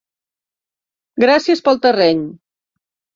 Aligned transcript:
Gràcies 1.23 1.61
pel 1.67 1.77
terreny. 1.83 2.25